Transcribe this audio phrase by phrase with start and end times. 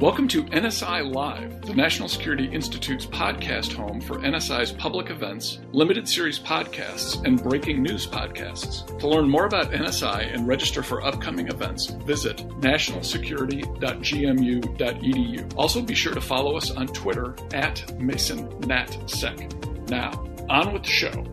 [0.00, 6.06] Welcome to NSI Live, the National Security Institute's podcast home for NSI's public events, limited
[6.06, 8.86] series podcasts, and breaking news podcasts.
[8.98, 15.54] To learn more about NSI and register for upcoming events, visit nationalsecurity.gmu.edu.
[15.56, 19.88] Also, be sure to follow us on Twitter at MasonNatSec.
[19.88, 20.10] Now,
[20.50, 21.24] on with the show.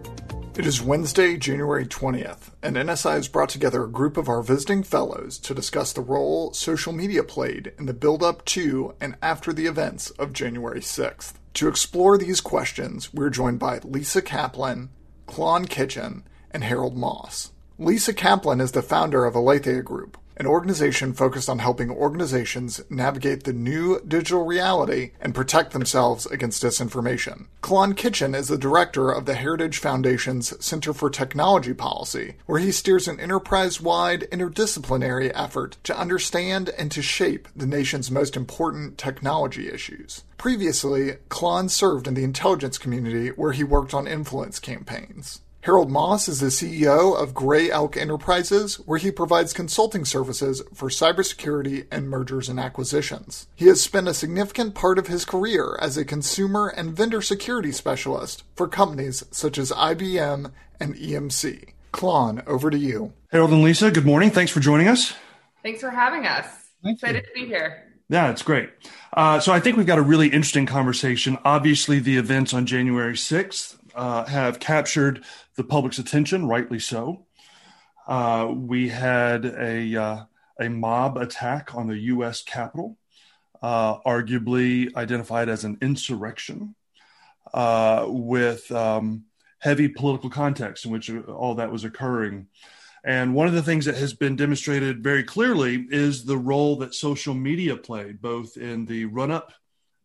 [0.55, 4.83] It is Wednesday, January 20th, and NSI has brought together a group of our visiting
[4.83, 9.51] fellows to discuss the role social media played in the build up to and after
[9.51, 11.33] the events of January 6th.
[11.55, 14.91] To explore these questions, we're joined by Lisa Kaplan,
[15.27, 17.51] Klon Kitchen, and Harold Moss.
[17.79, 23.43] Lisa Kaplan is the founder of Aletheia Group, an organization focused on helping organizations navigate
[23.43, 27.47] the new digital reality and protect themselves against disinformation.
[27.61, 32.71] Klon Kitchen is the director of the Heritage Foundation's Center for Technology Policy, where he
[32.71, 38.97] steers an enterprise wide interdisciplinary effort to understand and to shape the nation's most important
[38.97, 40.23] technology issues.
[40.37, 45.42] Previously, Klon served in the intelligence community where he worked on influence campaigns.
[45.63, 50.89] Harold Moss is the CEO of Gray Elk Enterprises, where he provides consulting services for
[50.89, 53.47] cybersecurity and mergers and acquisitions.
[53.55, 57.71] He has spent a significant part of his career as a consumer and vendor security
[57.71, 61.69] specialist for companies such as IBM and EMC.
[61.93, 63.13] Klon, over to you.
[63.31, 64.31] Harold and Lisa, good morning.
[64.31, 65.13] Thanks for joining us.
[65.63, 66.45] Thanks for having us.
[66.83, 67.41] Thank Excited you.
[67.41, 67.89] to be here.
[68.09, 68.69] Yeah, it's great.
[69.13, 71.37] Uh, so I think we've got a really interesting conversation.
[71.45, 75.23] Obviously, the events on January 6th uh, have captured
[75.55, 77.25] the public's attention, rightly so.
[78.07, 80.23] Uh, we had a uh,
[80.59, 82.43] a mob attack on the U.S.
[82.43, 82.97] Capitol,
[83.61, 86.75] uh, arguably identified as an insurrection,
[87.53, 89.25] uh, with um,
[89.59, 92.47] heavy political context in which all that was occurring.
[93.05, 96.93] And one of the things that has been demonstrated very clearly is the role that
[96.93, 99.53] social media played, both in the run up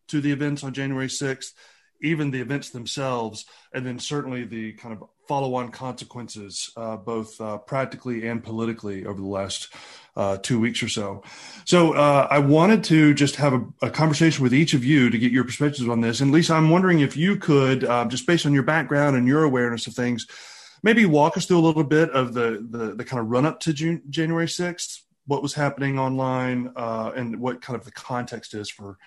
[0.09, 1.53] to the events on January 6th
[2.01, 7.39] even the events themselves, and then certainly the kind of follow on consequences, uh, both
[7.39, 9.71] uh, practically and politically, over the last
[10.15, 11.21] uh, two weeks or so.
[11.65, 15.19] So uh, I wanted to just have a, a, conversation with each of you to
[15.19, 16.19] get your perspectives on this.
[16.19, 19.43] And Lisa, I'm wondering if you could, uh, just based on your background and your
[19.43, 20.25] awareness of things,
[20.81, 23.59] maybe walk us through a little bit of the, the, the kind of run up
[23.59, 28.55] to June, January 6th, what was happening online, uh, and what kind of the context
[28.55, 28.97] is for,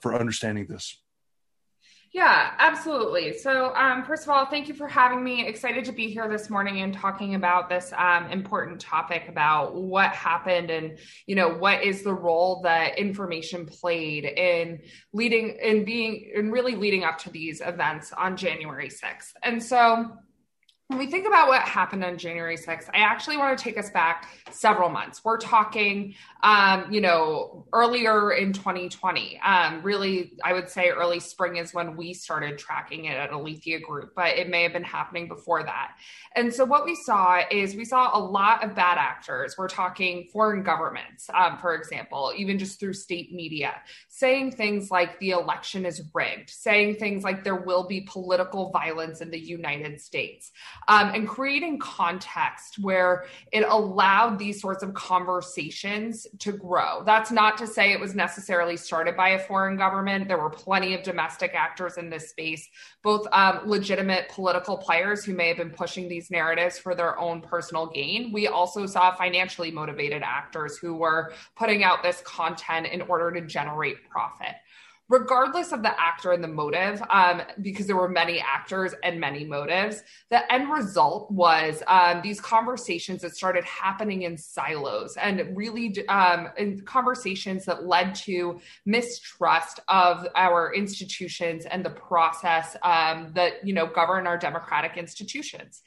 [0.00, 0.96] for understanding this.
[2.16, 3.36] Yeah, absolutely.
[3.36, 5.46] So, um, first of all, thank you for having me.
[5.46, 10.12] Excited to be here this morning and talking about this um, important topic about what
[10.12, 14.80] happened and you know what is the role that information played in
[15.12, 19.34] leading in being and really leading up to these events on January sixth.
[19.42, 20.16] And so,
[20.88, 23.90] when we think about what happened on January 6th, I actually want to take us
[23.90, 25.24] back several months.
[25.24, 26.14] We're talking,
[26.44, 29.40] um, you know, earlier in 2020.
[29.44, 33.80] Um, really, I would say early spring is when we started tracking it at Aletheia
[33.80, 35.96] Group, but it may have been happening before that.
[36.36, 39.56] And so what we saw is we saw a lot of bad actors.
[39.58, 43.74] We're talking foreign governments, um, for example, even just through state media,
[44.08, 49.20] saying things like the election is rigged, saying things like there will be political violence
[49.20, 50.52] in the United States
[50.88, 57.02] um, and creating context where it allowed these sorts of conversations to grow.
[57.04, 60.28] That's not to say it was necessarily started by a foreign government.
[60.28, 62.68] There were plenty of domestic actors in this space,
[63.02, 67.40] both um, legitimate political players who may have been pushing these narratives for their own
[67.40, 68.32] personal gain.
[68.32, 73.46] We also saw financially motivated actors who were putting out this content in order to
[73.46, 74.54] generate profit
[75.08, 79.44] regardless of the actor and the motive, um, because there were many actors and many
[79.44, 86.06] motives, the end result was um, these conversations that started happening in silos and really
[86.08, 93.66] um, in conversations that led to mistrust of our institutions and the process um, that
[93.66, 95.82] you know govern our democratic institutions.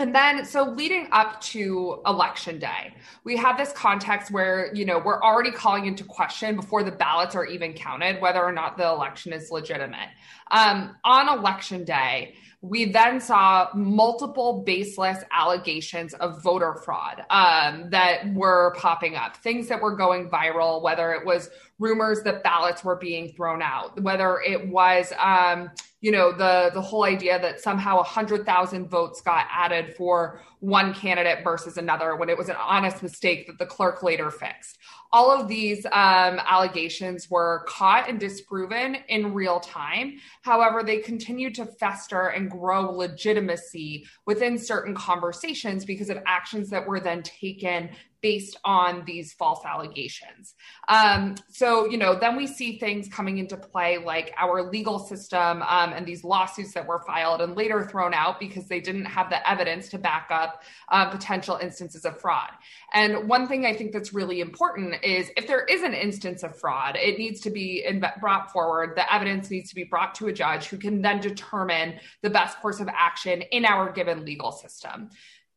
[0.00, 2.94] And then, so leading up to election day,
[3.24, 7.34] we have this context where, you know, we're already calling into question before the ballots
[7.34, 10.08] are even counted whether or not the election is legitimate.
[10.52, 18.34] Um, on election day, we then saw multiple baseless allegations of voter fraud um, that
[18.34, 22.96] were popping up, things that were going viral, whether it was rumors that ballots were
[22.96, 25.70] being thrown out, whether it was, um,
[26.00, 30.92] you know, the the whole idea that somehow hundred thousand votes got added for one
[30.92, 34.78] candidate versus another when it was an honest mistake that the clerk later fixed.
[35.12, 40.18] All of these um, allegations were caught and disproven in real time.
[40.42, 46.86] However, they continued to fester and grow legitimacy within certain conversations because of actions that
[46.86, 50.54] were then taken based on these false allegations.
[50.88, 55.62] Um, so, you know, then we see things coming into play like our legal system
[55.62, 59.30] um, and these lawsuits that were filed and later thrown out because they didn't have
[59.30, 62.50] the evidence to back up uh, potential instances of fraud.
[62.92, 66.58] And one thing I think that's really important is if there is an instance of
[66.58, 68.94] fraud, it needs to be in- brought forward.
[68.96, 72.58] The evidence needs to be brought to a judge who can then determine the best
[72.60, 75.10] course of action in our given legal system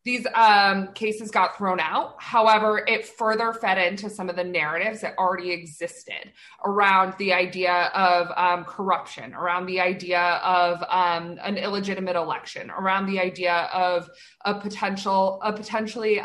[0.04, 2.16] these um, cases got thrown out.
[2.18, 6.32] However, it further fed into some of the narratives that already existed
[6.66, 13.06] around the idea of um, corruption, around the idea of um, an illegitimate election, around
[13.06, 14.10] the idea of
[14.46, 16.20] a potential, a potentially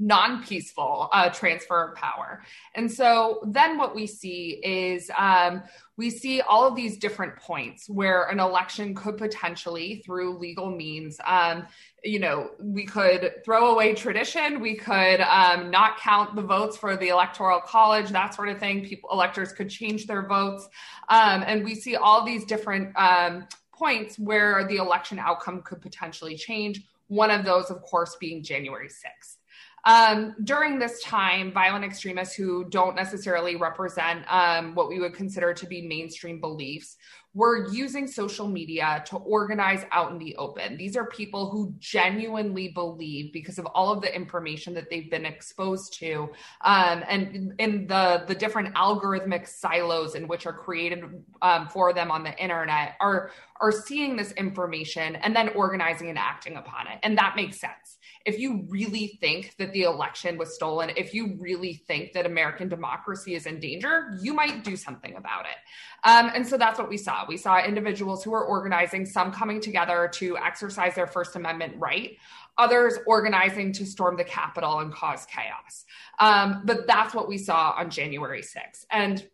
[0.00, 2.42] um, non-peaceful uh, transfer of power.
[2.74, 5.62] And so then what we see is um,
[5.96, 11.18] we see all of these different points where an election could potentially, through legal means,
[11.26, 11.66] um,
[12.04, 16.96] you know, we could throw away tradition, we could um, not count the votes for
[16.96, 18.84] the electoral college, that sort of thing.
[18.84, 20.68] People, electors could change their votes,
[21.08, 26.36] um, and we see all these different um, points where the election outcome could potentially
[26.36, 26.82] change.
[27.08, 29.36] One of those, of course, being January 6th.
[29.84, 35.54] Um, during this time, violent extremists who don't necessarily represent um, what we would consider
[35.54, 36.96] to be mainstream beliefs
[37.34, 40.76] were using social media to organize out in the open.
[40.76, 45.26] These are people who genuinely believe because of all of the information that they've been
[45.26, 46.30] exposed to
[46.62, 51.04] um, and in the, the different algorithmic silos in which are created
[51.42, 53.30] um, for them on the internet are,
[53.60, 56.98] are seeing this information and then organizing and acting upon it.
[57.02, 57.97] And that makes sense
[58.28, 62.68] if you really think that the election was stolen, if you really think that American
[62.68, 65.56] democracy is in danger, you might do something about it.
[66.04, 67.24] Um, and so that's what we saw.
[67.26, 72.18] We saw individuals who were organizing, some coming together to exercise their First Amendment right,
[72.58, 75.86] others organizing to storm the Capitol and cause chaos.
[76.20, 78.84] Um, but that's what we saw on January 6th.
[78.90, 79.26] And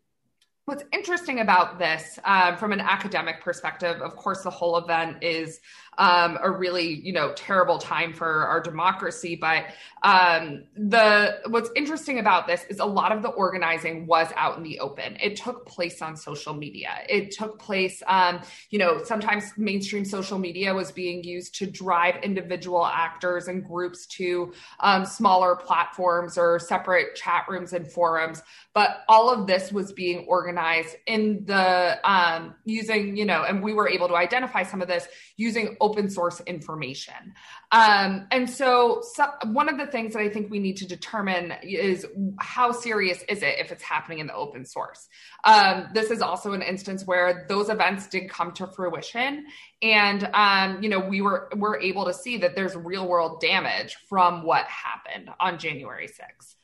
[0.66, 5.60] What's interesting about this, uh, from an academic perspective, of course, the whole event is
[5.98, 9.36] um, a really you know terrible time for our democracy.
[9.36, 9.66] But
[10.02, 14.62] um, the what's interesting about this is a lot of the organizing was out in
[14.62, 15.16] the open.
[15.20, 16.90] It took place on social media.
[17.08, 22.22] It took place, um, you know, sometimes mainstream social media was being used to drive
[22.22, 28.42] individual actors and groups to um, smaller platforms or separate chat rooms and forums.
[28.72, 33.72] But all of this was being organized in the um, using, you know, and we
[33.72, 35.06] were able to identify some of this
[35.36, 37.34] using open source information.
[37.70, 41.52] Um, and so, so, one of the things that I think we need to determine
[41.62, 42.06] is
[42.38, 45.08] how serious is it if it's happening in the open source.
[45.44, 49.44] Um, this is also an instance where those events did come to fruition,
[49.82, 53.96] and um, you know we were were able to see that there's real world damage
[54.08, 56.54] from what happened on January 6th.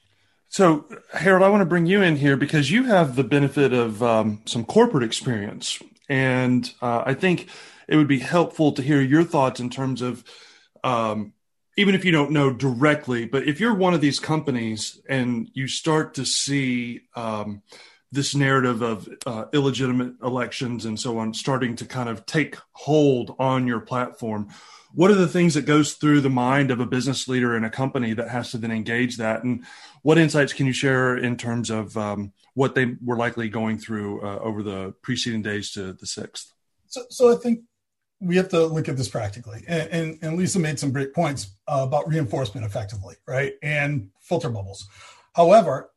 [0.49, 4.03] So, Harold, I want to bring you in here because you have the benefit of
[4.03, 7.49] um, some corporate experience, and uh, I think
[7.91, 10.25] it would be helpful to hear your thoughts in terms of
[10.85, 11.35] um,
[11.77, 15.67] even if you don't know directly, but if you're one of these companies and you
[15.67, 17.63] start to see um,
[18.13, 23.35] this narrative of uh, illegitimate elections and so on starting to kind of take hold
[23.39, 24.49] on your platform,
[24.93, 27.71] what are the things that goes through the mind of a business leader in a
[27.71, 29.45] company that has to then engage that?
[29.45, 29.65] And
[30.03, 34.23] what insights can you share in terms of um, what they were likely going through
[34.23, 36.53] uh, over the preceding days to the 6th
[36.91, 37.61] so, so i think
[38.21, 39.65] we have to look at this practically.
[39.67, 43.55] And, and, and Lisa made some great points uh, about reinforcement effectively, right?
[43.63, 44.87] And filter bubbles.
[45.35, 45.91] However,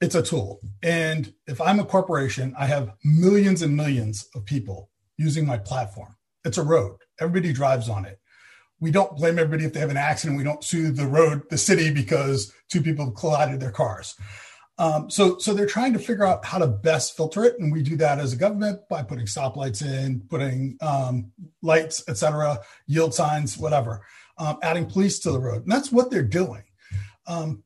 [0.00, 0.60] it's a tool.
[0.82, 6.16] And if I'm a corporation, I have millions and millions of people using my platform.
[6.44, 6.98] It's a road.
[7.20, 8.18] Everybody drives on it.
[8.80, 10.36] We don't blame everybody if they have an accident.
[10.36, 14.16] We don't sue the road, the city, because two people collided their cars.
[14.78, 17.82] Um, so, so they're trying to figure out how to best filter it, and we
[17.82, 23.58] do that as a government by putting stoplights in, putting um, lights, etc., yield signs,
[23.58, 24.04] whatever,
[24.38, 26.64] um, adding police to the road, and that's what they're doing.
[27.26, 27.62] Um,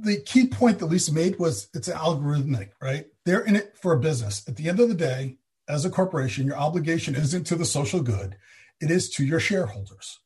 [0.00, 3.06] the key point that Lisa made was it's algorithmic, right?
[3.24, 4.46] They're in it for a business.
[4.48, 5.38] At the end of the day,
[5.68, 8.36] as a corporation, your obligation isn't to the social good;
[8.80, 10.18] it is to your shareholders,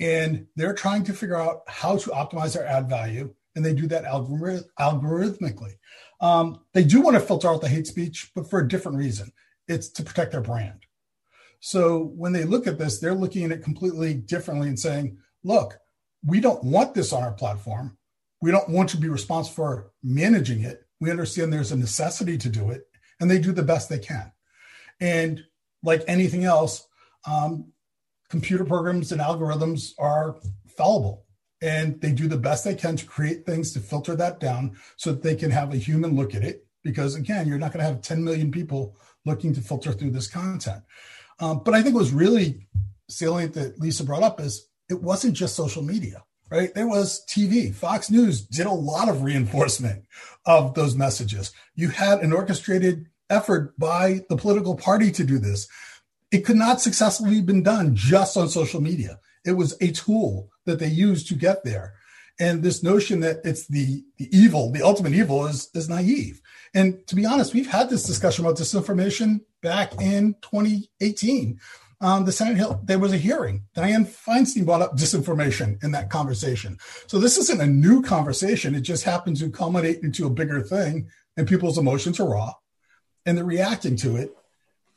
[0.00, 3.86] and they're trying to figure out how to optimize their ad value and they do
[3.88, 5.74] that algorith- algorithmically.
[6.20, 9.32] Um, they do want to filter out the hate speech, but for a different reason.
[9.68, 10.84] It's to protect their brand.
[11.60, 15.78] So when they look at this, they're looking at it completely differently and saying, look,
[16.24, 17.96] we don't want this on our platform.
[18.42, 20.86] We don't want to be responsible for managing it.
[21.00, 22.82] We understand there's a necessity to do it,
[23.20, 24.32] and they do the best they can.
[25.00, 25.42] And
[25.82, 26.86] like anything else,
[27.26, 27.72] um,
[28.28, 30.36] computer programs and algorithms are
[30.76, 31.26] fallible
[31.62, 35.12] and they do the best they can to create things to filter that down so
[35.12, 36.66] that they can have a human look at it.
[36.82, 40.28] Because again, you're not going to have 10 million people looking to filter through this
[40.28, 40.82] content.
[41.38, 42.66] Um, but I think it was really
[43.08, 46.72] salient that Lisa brought up is it wasn't just social media, right?
[46.74, 47.74] There was TV.
[47.74, 50.04] Fox News did a lot of reinforcement
[50.46, 51.52] of those messages.
[51.74, 55.68] You had an orchestrated effort by the political party to do this.
[56.30, 59.18] It could not successfully have been done just on social media.
[59.44, 61.94] It was a tool that they used to get there.
[62.38, 66.40] And this notion that it's the, the evil, the ultimate evil is, is naive.
[66.74, 71.60] And to be honest, we've had this discussion about disinformation back in 2018.
[72.02, 73.64] Um, the Senate Hill, there was a hearing.
[73.76, 76.78] Dianne Feinstein brought up disinformation in that conversation.
[77.08, 78.74] So this isn't a new conversation.
[78.74, 82.54] It just happens to culminate into a bigger thing, and people's emotions are raw,
[83.26, 84.34] and they're reacting to it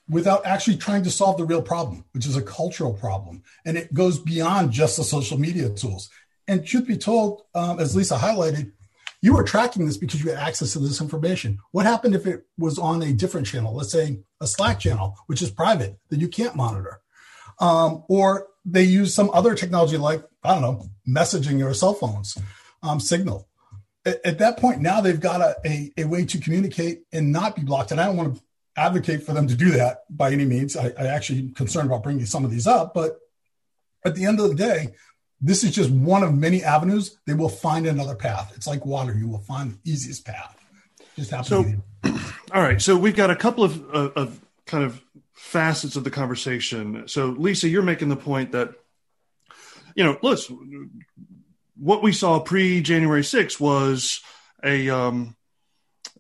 [0.10, 3.44] without actually trying to solve the real problem, which is a cultural problem.
[3.66, 6.10] And it goes beyond just the social media tools.
[6.48, 8.74] And truth be told, um, as Lisa highlighted,
[9.22, 11.60] you were tracking this because you had access to this information.
[11.72, 15.42] What happened if it was on a different channel, let's say a Slack channel, which
[15.42, 17.00] is private that you can't monitor?
[17.60, 22.38] Um, or they use some other technology like, I don't know, messaging or cell phones,
[22.82, 23.48] um, signal.
[24.06, 27.56] At, at, that point, now they've got a, a, a, way to communicate and not
[27.56, 27.92] be blocked.
[27.92, 28.42] And I don't want to
[28.76, 30.76] advocate for them to do that by any means.
[30.76, 33.20] I, I actually am concerned about bringing some of these up, but
[34.06, 34.96] at the end of the day,
[35.42, 37.18] this is just one of many avenues.
[37.28, 38.54] They will find another path.
[38.56, 40.58] It's like water; you will find the easiest path.
[41.16, 41.48] Just happens.
[41.50, 41.66] So,
[42.54, 42.82] all right.
[42.82, 45.02] So we've got a couple of, of kind of
[45.34, 47.08] facets of the conversation.
[47.08, 48.74] So, Lisa, you're making the point that
[49.96, 51.04] you know, listen,
[51.76, 54.22] what we saw pre January 6th was
[54.64, 55.36] a um,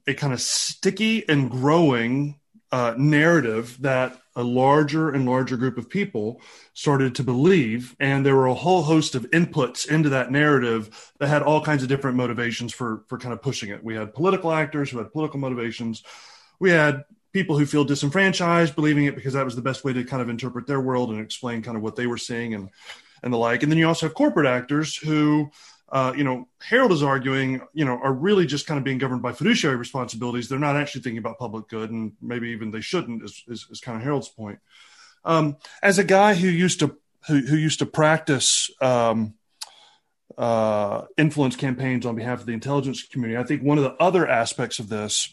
[0.07, 2.39] a kind of sticky and growing
[2.73, 6.41] uh, narrative that a larger and larger group of people
[6.73, 7.95] started to believe.
[7.99, 11.83] And there were a whole host of inputs into that narrative that had all kinds
[11.83, 13.83] of different motivations for, for kind of pushing it.
[13.83, 16.01] We had political actors who had political motivations.
[16.59, 20.03] We had people who feel disenfranchised believing it because that was the best way to
[20.03, 22.69] kind of interpret their world and explain kind of what they were seeing and,
[23.21, 23.61] and the like.
[23.61, 25.51] And then you also have corporate actors who
[25.93, 29.21] uh, you know, Harold is arguing, you know, are really just kind of being governed
[29.21, 30.49] by fiduciary responsibilities.
[30.49, 33.23] They're not actually thinking about public good, and maybe even they shouldn't.
[33.23, 34.57] Is, is, is kind of Harold's point.
[35.23, 36.97] Um, as a guy who used to
[37.27, 39.35] who, who used to practice um,
[40.35, 44.27] uh, influence campaigns on behalf of the intelligence community, I think one of the other
[44.27, 45.31] aspects of this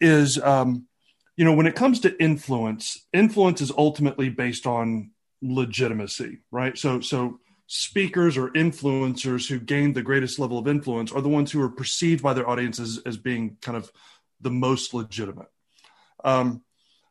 [0.00, 0.86] is, um,
[1.36, 5.10] you know, when it comes to influence, influence is ultimately based on
[5.42, 6.78] legitimacy, right?
[6.78, 7.40] So, so
[7.74, 11.70] speakers or influencers who gained the greatest level of influence are the ones who are
[11.70, 13.90] perceived by their audiences as being kind of
[14.42, 15.46] the most legitimate.
[16.22, 16.60] Um,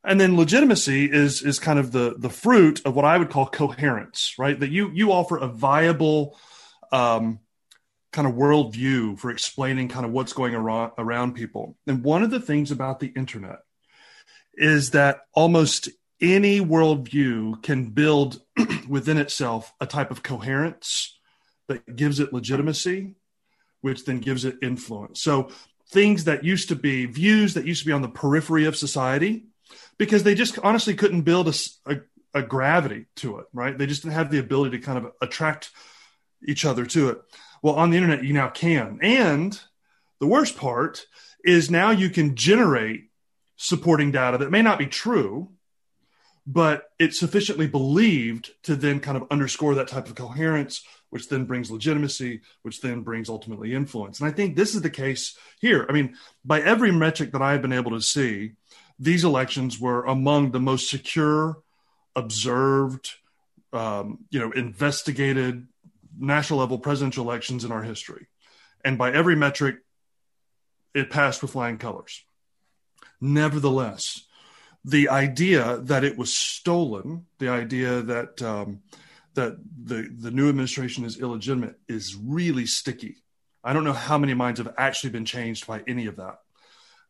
[0.04, 3.48] and then legitimacy is is kind of the the fruit of what I would call
[3.48, 4.60] coherence, right?
[4.60, 6.38] That you you offer a viable
[6.92, 7.40] um,
[8.14, 11.76] kind of worldview for explaining kind of what's going around, around people.
[11.88, 13.60] And one of the things about the internet
[14.54, 15.90] is that almost
[16.22, 18.42] any worldview can build
[18.88, 21.18] within itself a type of coherence
[21.68, 23.16] that gives it legitimacy,
[23.82, 25.22] which then gives it influence.
[25.22, 25.50] So
[25.90, 29.46] things that used to be views that used to be on the periphery of society,
[29.98, 31.54] because they just honestly couldn't build a,
[31.86, 32.00] a,
[32.34, 33.78] a gravity to it, right?
[33.78, 35.72] They just didn't have the ability to kind of attract
[36.46, 37.22] each other to it.
[37.62, 39.00] Well, on the internet, you now can.
[39.02, 39.60] And
[40.20, 41.06] the worst part
[41.44, 43.10] is now you can generate
[43.58, 45.52] supporting data that may not be true,
[46.48, 51.46] but it's sufficiently believed to then kind of underscore that type of coherence, which then
[51.46, 54.20] brings legitimacy, which then brings ultimately influence.
[54.20, 55.86] And I think this is the case here.
[55.88, 58.54] I mean, by every metric that I've been able to see,
[58.98, 61.58] these elections were among the most secure,
[62.16, 63.14] observed,
[63.74, 65.68] um, you know, investigated
[66.18, 68.28] national level presidential elections in our history.
[68.84, 69.78] And by every metric,
[70.94, 72.24] it passed with flying colors.
[73.20, 74.26] Nevertheless,
[74.84, 78.82] the idea that it was stolen, the idea that um,
[79.36, 83.18] that the the new administration is illegitimate, is really sticky.
[83.64, 86.40] I don't know how many minds have actually been changed by any of that,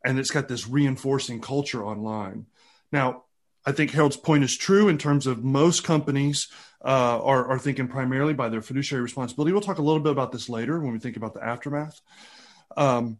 [0.04, 2.48] and it's got this reinforcing culture online.
[2.92, 3.24] Now,
[3.66, 6.50] I think Harold's point is true in terms of most companies
[6.84, 9.54] uh, are, are thinking primarily by their fiduciary responsibility.
[9.54, 12.02] We'll talk a little bit about this later when we think about the aftermath.
[12.76, 13.20] Um,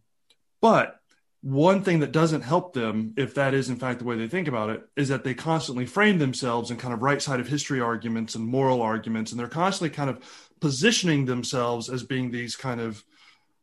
[0.60, 1.00] but
[1.42, 4.46] one thing that doesn't help them, if that is in fact the way they think
[4.46, 7.80] about it, is that they constantly frame themselves in kind of right side of history
[7.80, 10.22] arguments and moral arguments, and they're constantly kind of
[10.60, 13.04] positioning themselves as being these kind of,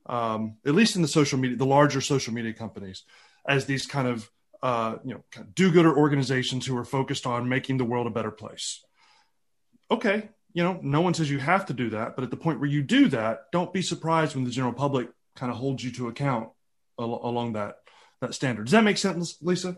[0.08, 3.04] um, at least in the social media, the larger social media companies,
[3.48, 4.30] as these kind of,
[4.62, 8.12] uh, you know, kind of do-gooder organizations who are focused on making the world a
[8.12, 8.84] better place.
[9.90, 12.60] Okay, you know, no one says you have to do that, but at the point
[12.60, 15.08] where you do that, don't be surprised when the general public
[15.38, 16.50] kind of holds you to account
[17.00, 17.76] along that
[18.22, 18.66] that standard.
[18.66, 19.78] Does that make sense, Lisa?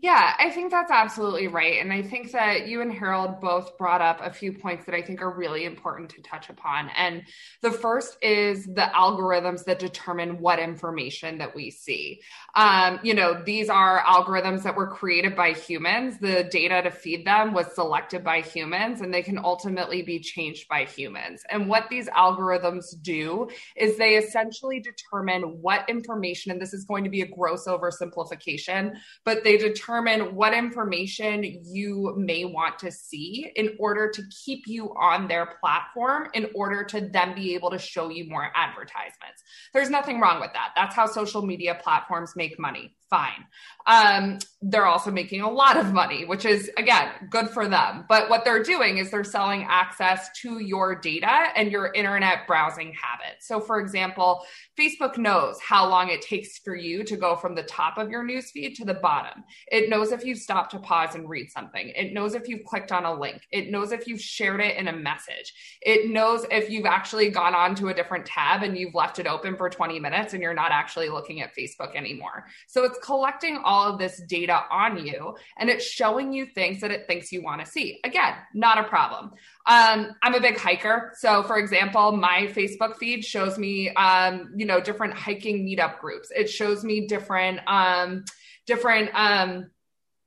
[0.00, 1.80] Yeah, I think that's absolutely right.
[1.80, 5.02] And I think that you and Harold both brought up a few points that I
[5.02, 6.88] think are really important to touch upon.
[6.90, 7.24] And
[7.62, 12.20] the first is the algorithms that determine what information that we see.
[12.54, 16.18] Um, you know, these are algorithms that were created by humans.
[16.20, 20.68] The data to feed them was selected by humans, and they can ultimately be changed
[20.68, 21.42] by humans.
[21.50, 27.02] And what these algorithms do is they essentially determine what information, and this is going
[27.02, 32.92] to be a gross oversimplification, but they determine determine what information you may want to
[32.92, 37.70] see in order to keep you on their platform, in order to then be able
[37.70, 39.42] to show you more advertisements.
[39.72, 40.72] There's nothing wrong with that.
[40.76, 43.46] That's how social media platforms make money fine.
[43.86, 48.04] Um, they're also making a lot of money, which is, again, good for them.
[48.08, 52.92] But what they're doing is they're selling access to your data and your internet browsing
[52.92, 53.46] habits.
[53.46, 54.44] So, for example,
[54.78, 58.24] Facebook knows how long it takes for you to go from the top of your
[58.24, 59.44] newsfeed to the bottom.
[59.70, 61.92] It knows if you've stopped to pause and read something.
[61.94, 63.42] It knows if you've clicked on a link.
[63.52, 65.54] It knows if you've shared it in a message.
[65.80, 69.26] It knows if you've actually gone on to a different tab and you've left it
[69.26, 72.46] open for 20 minutes and you're not actually looking at Facebook anymore.
[72.66, 76.90] So, it's collecting all of this data on you and it's showing you things that
[76.90, 78.00] it thinks you want to see.
[78.04, 79.32] Again, not a problem.
[79.66, 81.12] Um, I'm a big hiker.
[81.18, 86.30] So, for example, my Facebook feed shows me, um, you know, different hiking meetup groups.
[86.34, 88.24] It shows me different, um,
[88.66, 89.70] different, um,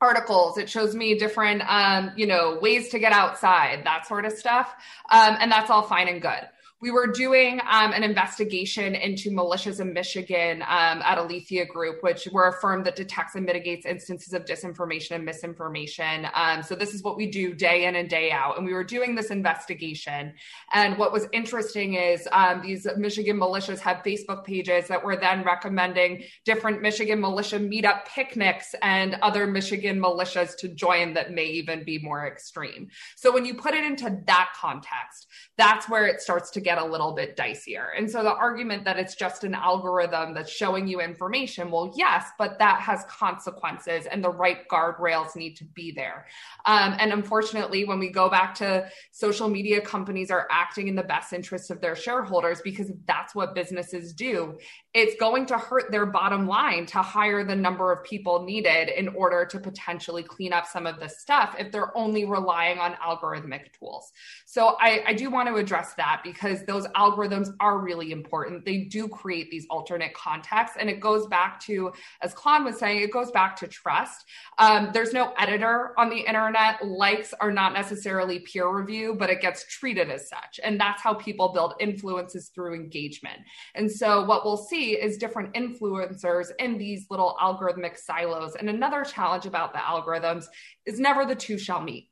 [0.00, 4.32] articles it shows me different um, you know ways to get outside that sort of
[4.32, 4.74] stuff
[5.12, 6.48] um, and that's all fine and good
[6.82, 12.26] we were doing um, an investigation into militias in Michigan um, at Aletheia Group, which
[12.32, 16.26] we're a firm that detects and mitigates instances of disinformation and misinformation.
[16.34, 18.58] Um, so this is what we do day in and day out.
[18.58, 20.34] And we were doing this investigation.
[20.72, 25.44] And what was interesting is um, these Michigan militias have Facebook pages that were then
[25.44, 31.84] recommending different Michigan militia meetup picnics and other Michigan militias to join that may even
[31.84, 32.88] be more extreme.
[33.14, 36.82] So when you put it into that context, that's where it starts to get get
[36.82, 37.88] a little bit dicier.
[37.96, 42.30] And so the argument that it's just an algorithm that's showing you information, well, yes,
[42.38, 46.26] but that has consequences and the right guardrails need to be there.
[46.64, 51.02] Um, and unfortunately, when we go back to social media companies are acting in the
[51.02, 54.58] best interest of their shareholders because that's what businesses do,
[54.94, 59.08] it's going to hurt their bottom line to hire the number of people needed in
[59.08, 63.72] order to potentially clean up some of this stuff if they're only relying on algorithmic
[63.78, 64.12] tools.
[64.46, 68.64] So I, I do want to address that because those algorithms are really important.
[68.64, 70.76] They do create these alternate contexts.
[70.78, 74.24] And it goes back to, as Klon was saying, it goes back to trust.
[74.58, 76.84] Um, there's no editor on the internet.
[76.86, 80.60] Likes are not necessarily peer review, but it gets treated as such.
[80.62, 83.40] And that's how people build influences through engagement.
[83.74, 88.54] And so what we'll see is different influencers in these little algorithmic silos.
[88.54, 90.46] And another challenge about the algorithms
[90.86, 92.08] is never the two shall meet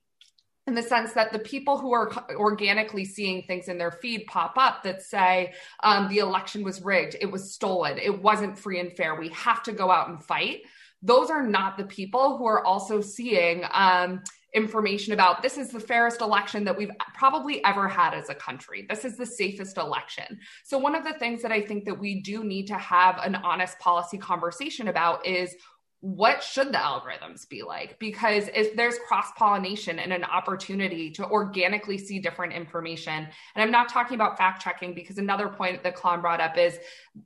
[0.66, 4.54] in the sense that the people who are organically seeing things in their feed pop
[4.56, 8.96] up that say um, the election was rigged, it was stolen, it wasn't free and
[8.96, 10.60] fair, we have to go out and fight.
[11.02, 14.22] Those are not the people who are also seeing um,
[14.54, 18.86] information about this is the fairest election that we've probably ever had as a country.
[18.88, 20.38] This is the safest election.
[20.64, 23.36] So one of the things that I think that we do need to have an
[23.36, 25.54] honest policy conversation about is
[26.02, 27.98] what should the algorithms be like?
[27.98, 33.12] Because if there's cross pollination and an opportunity to organically see different information,
[33.54, 36.78] and I'm not talking about fact checking because another point that Klon brought up is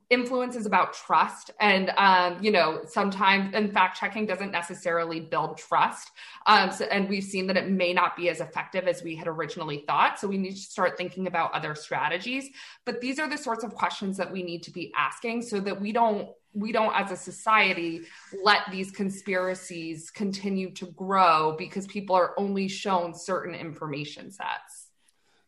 [0.09, 1.51] influence is about trust.
[1.61, 6.11] And, um, you know, sometimes, and fact checking doesn't necessarily build trust.
[6.45, 9.29] Um, so, and we've seen that it may not be as effective as we had
[9.29, 10.19] originally thought.
[10.19, 12.49] So we need to start thinking about other strategies.
[12.83, 15.79] But these are the sorts of questions that we need to be asking so that
[15.79, 18.01] we don't we don't as a society
[18.43, 24.87] let these conspiracies continue to grow because people are only shown certain information sets.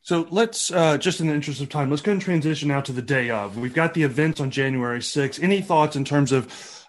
[0.02, 2.91] So let's uh, just in the interest of time let's go and transition now to
[2.91, 3.58] the day of.
[3.58, 6.48] We've got the events on january 6th any thoughts in terms of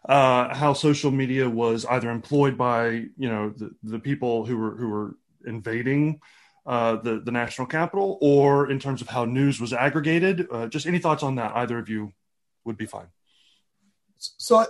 [0.09, 4.77] uh, how social media was either employed by you know the, the people who were
[4.77, 6.21] who were invading
[6.67, 10.47] uh, the the national capital or in terms of how news was aggregated?
[10.51, 12.13] Uh, just any thoughts on that either of you
[12.65, 13.09] would be fine
[14.19, 14.67] so I,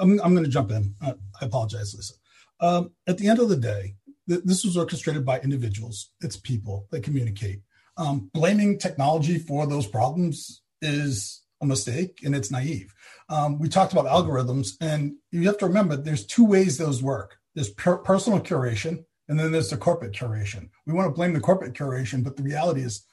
[0.00, 0.94] am going to jump in.
[1.02, 2.14] I apologize, Lisa.
[2.60, 3.94] Um, at the end of the day,
[4.28, 6.10] th- this was orchestrated by individuals.
[6.20, 7.60] It's people that communicate.
[7.96, 12.94] Um, blaming technology for those problems is a mistake and it's naive.
[13.28, 17.38] Um, we talked about algorithms, and you have to remember there's two ways those work.
[17.54, 20.68] There's per- personal curation, And then there's the corporate curation.
[20.86, 23.04] We want to blame the corporate curation, but the reality is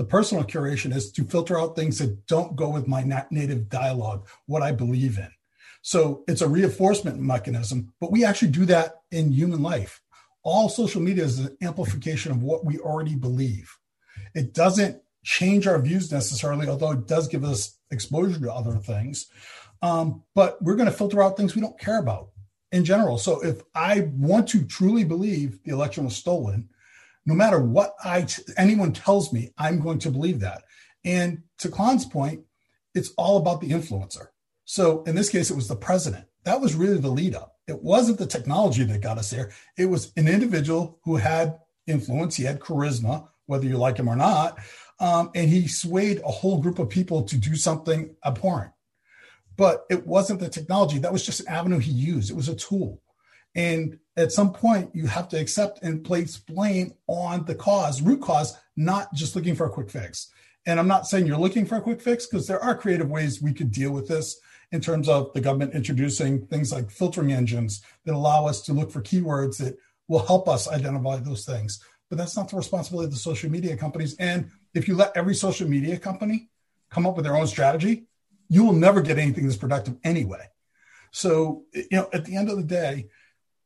[0.00, 4.26] the personal curation is to filter out things that don't go with my native dialogue,
[4.46, 5.28] what I believe in.
[5.82, 10.00] So it's a reinforcement mechanism, but we actually do that in human life.
[10.42, 13.76] All social media is an amplification of what we already believe.
[14.34, 19.26] It doesn't change our views necessarily, although it does give us exposure to other things.
[19.82, 22.30] Um, but we're going to filter out things we don't care about
[22.72, 23.18] in general.
[23.18, 26.70] So if I want to truly believe the election was stolen,
[27.26, 30.62] no matter what I anyone tells me, I'm going to believe that.
[31.04, 32.42] And to Klon's point,
[32.94, 34.28] it's all about the influencer.
[34.64, 36.26] So in this case, it was the president.
[36.44, 37.56] That was really the lead up.
[37.66, 39.52] It wasn't the technology that got us there.
[39.76, 42.36] It was an individual who had influence.
[42.36, 44.58] He had charisma, whether you like him or not.
[44.98, 48.72] Um, and he swayed a whole group of people to do something abhorrent.
[49.56, 50.98] But it wasn't the technology.
[50.98, 52.30] That was just an avenue he used.
[52.30, 53.02] It was a tool.
[53.54, 58.20] And at some point, you have to accept and place blame on the cause, root
[58.20, 60.30] cause, not just looking for a quick fix.
[60.66, 63.42] And I'm not saying you're looking for a quick fix because there are creative ways
[63.42, 64.38] we could deal with this
[64.72, 68.90] in terms of the government introducing things like filtering engines that allow us to look
[68.90, 71.82] for keywords that will help us identify those things.
[72.08, 74.16] But that's not the responsibility of the social media companies.
[74.16, 76.50] And if you let every social media company
[76.90, 78.06] come up with their own strategy,
[78.48, 80.44] you will never get anything that's productive anyway.
[81.12, 83.08] So, you know, at the end of the day,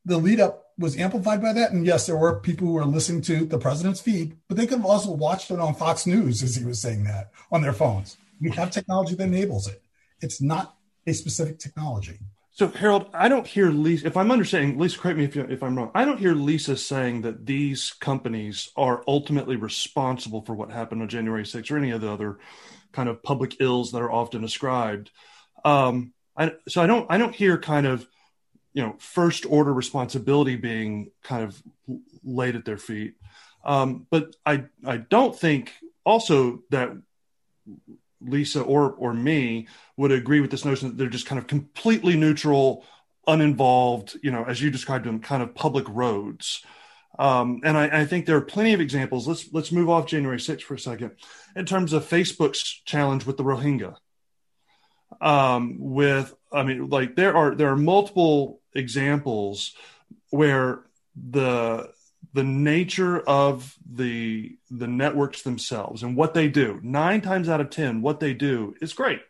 [0.05, 1.73] the lead up was amplified by that.
[1.73, 4.79] And yes, there were people who were listening to the president's feed, but they could
[4.79, 8.17] have also watched it on Fox News as he was saying that on their phones.
[8.40, 9.83] We have technology that enables it.
[10.21, 12.19] It's not a specific technology.
[12.51, 14.07] So Harold, I don't hear Lisa.
[14.07, 15.90] If I'm understanding, Lisa, correct me if, if I'm wrong.
[15.93, 21.09] I don't hear Lisa saying that these companies are ultimately responsible for what happened on
[21.09, 22.38] January 6th or any of the other
[22.93, 25.11] kind of public ills that are often ascribed.
[25.64, 28.07] Um, I, so I don't, I don't hear kind of,
[28.75, 31.63] you know, first order responsibility being kind of
[32.23, 33.15] laid at their feet.
[33.65, 35.73] Um, but I, I don't think
[36.05, 36.91] also that
[38.21, 42.17] Lisa or or me would agree with this notion that they're just kind of completely
[42.17, 42.85] neutral,
[43.27, 46.63] uninvolved, you know, as you described them, kind of public roads.
[47.19, 49.29] Um, and I, I, think there are plenty of examples.
[49.29, 51.13] Let's let's move off January 6th for a second.
[51.55, 53.95] In terms of Facebook's challenge with the Rohingya,
[55.21, 59.75] um, with I mean, like there are there are multiple examples
[60.31, 60.81] where
[61.17, 61.93] the
[62.33, 67.71] the nature of the the networks themselves and what they do nine times out of
[67.71, 69.21] ten what they do is great.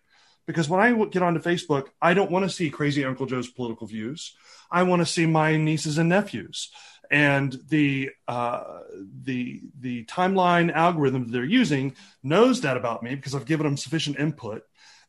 [0.46, 3.86] Because when i get onto facebook i don't want to see crazy uncle joe's political
[3.86, 4.34] views.
[4.70, 6.70] I want to see my nieces and nephews.
[7.10, 8.80] And the uh,
[9.22, 13.76] the the timeline algorithm that they're using knows that about me because i've given them
[13.76, 14.62] sufficient input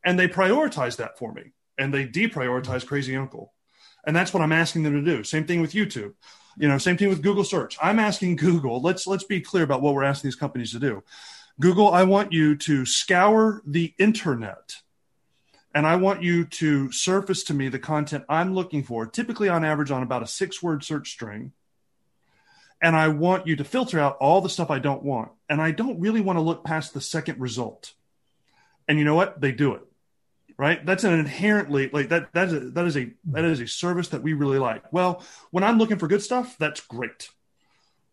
[0.03, 3.54] and they prioritize that for me and they deprioritize crazy uncle
[4.05, 6.13] and that's what i'm asking them to do same thing with youtube
[6.57, 7.77] you know, same thing with Google search.
[7.81, 11.03] I'm asking Google, let's let's be clear about what we're asking these companies to do.
[11.59, 14.77] Google, I want you to scour the internet
[15.73, 19.65] and I want you to surface to me the content I'm looking for, typically on
[19.65, 21.51] average on about a six word search string.
[22.81, 25.31] And I want you to filter out all the stuff I don't want.
[25.49, 27.93] And I don't really want to look past the second result.
[28.87, 29.39] And you know what?
[29.41, 29.81] They do it
[30.57, 30.85] right?
[30.85, 34.09] That's an inherently like that that is a, that is a that is a service
[34.09, 34.91] that we really like.
[34.91, 37.29] Well when i'm looking for good stuff that's great.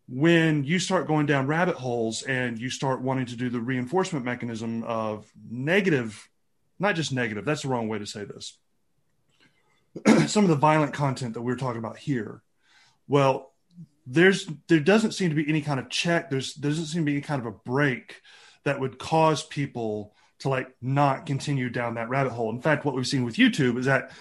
[0.09, 4.25] When you start going down rabbit holes and you start wanting to do the reinforcement
[4.25, 6.29] mechanism of negative
[6.79, 8.59] not just negative that's the wrong way to say this.
[10.27, 12.43] Some of the violent content that we're talking about here.
[13.07, 13.53] Well
[14.05, 16.29] there's there doesn't seem to be any kind of check.
[16.29, 18.21] There's there doesn't seem to be any kind of a break
[18.65, 22.51] that would cause people to like not continue down that rabbit hole.
[22.51, 24.13] In fact, what we've seen with YouTube is that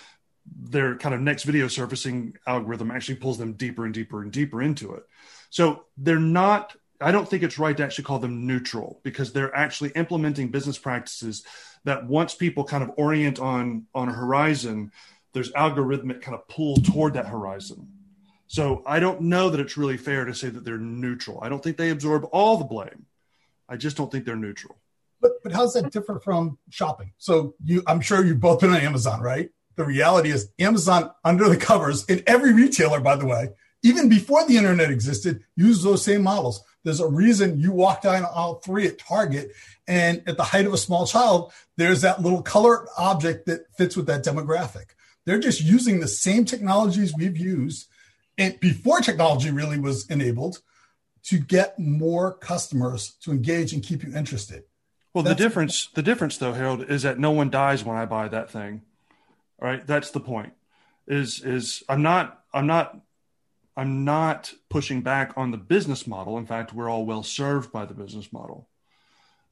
[0.45, 4.62] their kind of next video surfacing algorithm actually pulls them deeper and deeper and deeper
[4.62, 5.03] into it.
[5.49, 9.55] So they're not I don't think it's right to actually call them neutral because they're
[9.55, 11.43] actually implementing business practices
[11.84, 14.91] that once people kind of orient on on a horizon,
[15.34, 17.88] there's algorithmic kind of pull toward that horizon.
[18.47, 21.39] So I don't know that it's really fair to say that they're neutral.
[21.41, 23.05] I don't think they absorb all the blame.
[23.67, 24.81] I just don't think they're neutral.
[25.21, 27.13] But but how's that different from shopping?
[27.17, 29.49] So you, I'm sure you've both been on Amazon, right?
[29.75, 33.49] The reality is Amazon under the covers, and every retailer, by the way,
[33.84, 36.63] even before the internet existed, used those same models.
[36.84, 39.51] There's a reason you walk down aisle three at Target,
[39.88, 43.95] and at the height of a small child, there's that little color object that fits
[43.95, 44.88] with that demographic.
[45.25, 47.88] They're just using the same technologies we've used,
[48.38, 50.62] and before technology really was enabled,
[51.23, 54.63] to get more customers to engage and keep you interested.
[55.13, 58.06] Well, That's the difference, the difference though, Harold, is that no one dies when I
[58.06, 58.82] buy that thing.
[59.60, 59.86] Right?
[59.86, 60.54] That's the point.
[61.08, 63.00] Is is I'm not I'm not
[63.76, 66.38] I'm not pushing back on the business model.
[66.38, 68.67] In fact, we're all well served by the business model.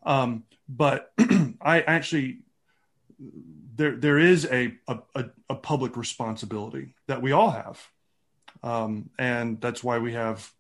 [0.04, 1.12] Um, but
[1.62, 2.40] I actually
[3.76, 7.88] there there is a, a, a public responsibility that we all have,
[8.64, 10.52] um, and that's why we have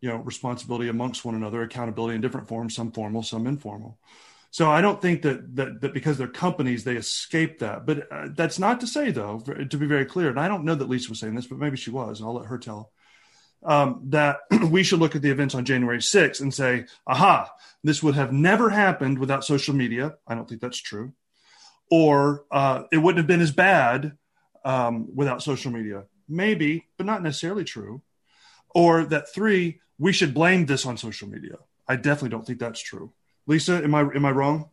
[0.00, 3.98] you know responsibility amongst one another, accountability in different forms, some formal, some informal.
[4.50, 7.86] So I don't think that that, that because they're companies they escape that.
[7.86, 10.74] But uh, that's not to say though, to be very clear, and I don't know
[10.74, 12.92] that Lisa was saying this, but maybe she was, and I'll let her tell.
[13.62, 14.38] Um, that
[14.70, 17.52] we should look at the events on January 6th and say, aha,
[17.84, 20.14] this would have never happened without social media.
[20.26, 21.12] I don't think that's true.
[21.90, 24.16] Or uh, it wouldn't have been as bad
[24.64, 26.04] um, without social media.
[26.26, 28.00] Maybe, but not necessarily true.
[28.74, 31.56] Or that three, we should blame this on social media.
[31.86, 33.12] I definitely don't think that's true.
[33.50, 34.70] Lisa, am I am I wrong?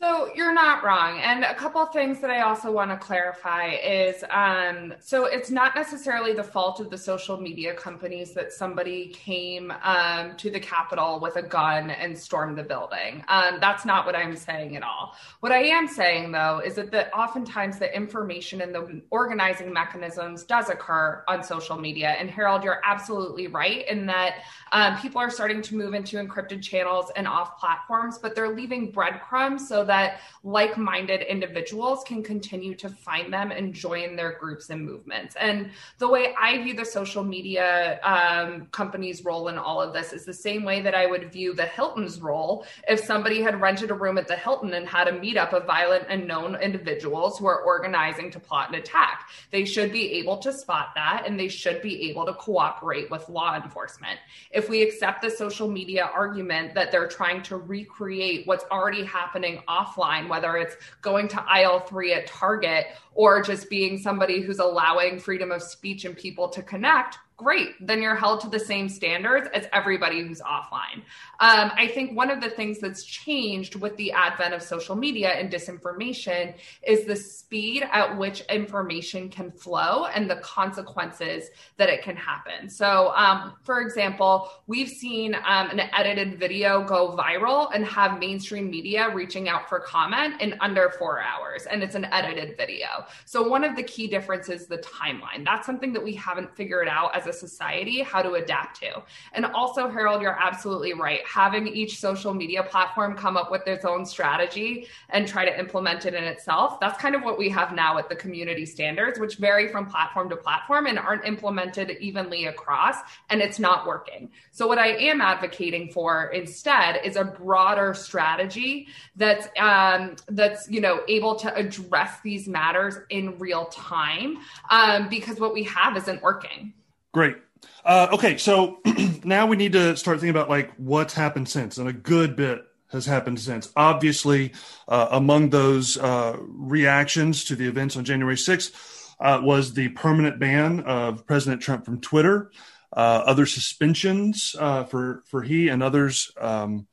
[0.00, 1.18] So you're not wrong.
[1.18, 5.50] And a couple of things that I also want to clarify is um, so it's
[5.50, 10.60] not necessarily the fault of the social media companies that somebody came um, to the
[10.60, 13.24] Capitol with a gun and stormed the building.
[13.26, 15.16] Um, that's not what I'm saying at all.
[15.40, 20.44] What I am saying, though, is that the, oftentimes the information and the organizing mechanisms
[20.44, 22.10] does occur on social media.
[22.10, 26.62] And Harold, you're absolutely right in that um, people are starting to move into encrypted
[26.62, 32.74] channels and off platforms, but they're leaving breadcrumbs so that like minded individuals can continue
[32.76, 35.34] to find them and join their groups and movements.
[35.36, 40.12] And the way I view the social media um, company's role in all of this
[40.12, 43.90] is the same way that I would view the Hilton's role if somebody had rented
[43.90, 47.46] a room at the Hilton and had a meetup of violent and known individuals who
[47.46, 49.28] are organizing to plot an attack.
[49.50, 53.28] They should be able to spot that and they should be able to cooperate with
[53.28, 54.18] law enforcement.
[54.50, 59.62] If we accept the social media argument that they're trying to recreate what's already happening
[59.78, 65.18] offline, whether it's going to aisle three at Target or just being somebody who's allowing
[65.18, 67.70] freedom of speech and people to connect, great.
[67.80, 71.02] Then you're held to the same standards as everybody who's offline.
[71.38, 75.30] Um, I think one of the things that's changed with the advent of social media
[75.30, 82.02] and disinformation is the speed at which information can flow and the consequences that it
[82.02, 82.68] can happen.
[82.68, 88.68] So, um, for example, we've seen um, an edited video go viral and have mainstream
[88.68, 93.06] media reaching out for comment in under four hours, and it's an edited video.
[93.26, 95.44] So, one of the key differences the timeline.
[95.44, 99.02] That's something that we haven't figured out as a society how to adapt to.
[99.32, 101.20] And also, Harold, you're absolutely right.
[101.26, 106.06] Having each social media platform come up with its own strategy and try to implement
[106.06, 109.36] it in itself, that's kind of what we have now with the community standards, which
[109.36, 112.96] vary from platform to platform and aren't implemented evenly across,
[113.30, 114.30] and it's not working.
[114.50, 120.80] So, what I am advocating for instead is a broader strategy that's um, that's you
[120.80, 124.38] know able to address these matters in real time
[124.70, 126.72] um, because what we have isn't working.
[127.18, 127.38] Great.
[127.84, 128.78] Uh, okay, so
[129.24, 132.62] now we need to start thinking about like what's happened since, and a good bit
[132.92, 133.72] has happened since.
[133.74, 134.52] Obviously,
[134.86, 140.38] uh, among those uh, reactions to the events on January 6th uh, was the permanent
[140.38, 142.52] ban of President Trump from Twitter,
[142.92, 146.30] uh, other suspensions uh, for for he and others.
[146.40, 146.86] Um,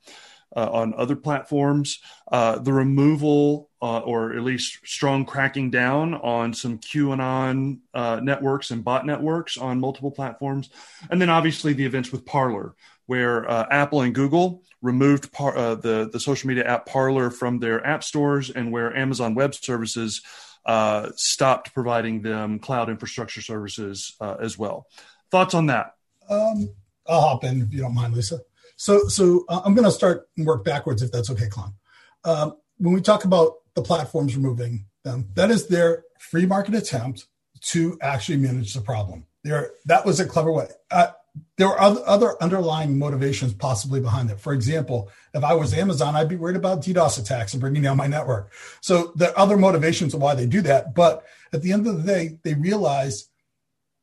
[0.56, 2.00] on other platforms,
[2.32, 8.84] the removal uh, or at least strong cracking down on some QAnon uh, networks and
[8.84, 10.70] bot networks on multiple platforms,
[11.10, 12.74] and then obviously the events with Parler,
[13.06, 17.58] where uh, Apple and Google removed par- uh, the the social media app Parler from
[17.58, 20.22] their app stores, and where Amazon Web Services
[21.16, 24.86] stopped providing them cloud infrastructure services as well.
[25.30, 25.94] Thoughts on that?
[26.28, 26.70] Um,
[27.08, 28.40] I'll hop in if you don't mind, Lisa.
[28.76, 31.72] So, so uh, I'm going to start and work backwards if that's okay, Klon.
[32.24, 37.26] Um, when we talk about the platforms removing them, that is their free market attempt
[37.60, 39.24] to actually manage the problem.
[39.44, 40.68] There, that was a clever way.
[40.90, 41.08] Uh,
[41.58, 44.40] there are other, underlying motivations possibly behind it.
[44.40, 47.98] For example, if I was Amazon, I'd be worried about DDoS attacks and bringing down
[47.98, 48.50] my network.
[48.80, 50.94] So there are other motivations of why they do that.
[50.94, 53.28] But at the end of the day, they realize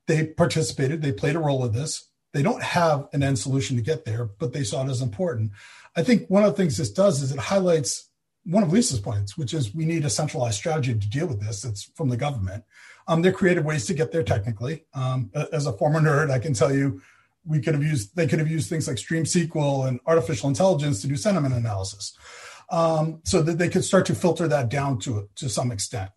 [0.07, 3.81] they participated, they played a role in this, they don't have an end solution to
[3.81, 5.51] get there, but they saw it as important.
[5.95, 8.09] I think one of the things this does is it highlights
[8.45, 11.63] one of Lisa's points, which is we need a centralized strategy to deal with this.
[11.63, 12.63] It's from the government.
[13.07, 14.85] Um, there are creative ways to get there technically.
[14.93, 17.01] Um, as a former nerd, I can tell you
[17.45, 21.01] we could have used they could have used things like Stream SQL and artificial intelligence
[21.01, 22.17] to do sentiment analysis,
[22.69, 26.11] um, so that they could start to filter that down to to some extent.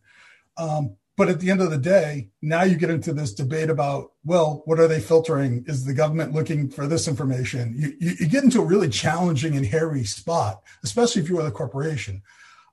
[0.56, 4.12] Um, but at the end of the day, now you get into this debate about,
[4.24, 5.64] well, what are they filtering?
[5.66, 7.74] Is the government looking for this information?
[7.76, 11.44] You, you, you get into a really challenging and hairy spot, especially if you are
[11.44, 12.22] the corporation.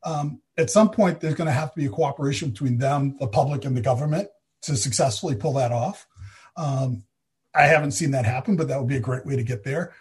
[0.03, 3.27] Um, at some point, there's going to have to be a cooperation between them, the
[3.27, 4.27] public, and the government
[4.63, 6.05] to successfully pull that off.
[6.57, 7.03] Um,
[7.55, 9.93] I haven't seen that happen, but that would be a great way to get there.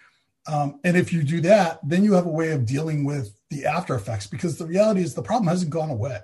[0.48, 3.66] Um, and if you do that, then you have a way of dealing with the
[3.66, 6.18] after effects because the reality is the problem hasn't gone away.